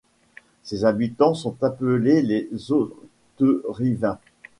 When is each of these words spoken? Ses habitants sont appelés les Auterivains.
Ses 0.63 0.83
habitants 0.83 1.35
sont 1.35 1.57
appelés 1.61 2.23
les 2.23 2.49
Auterivains. 2.71 4.17